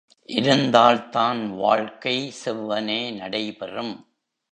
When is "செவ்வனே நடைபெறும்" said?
2.45-3.93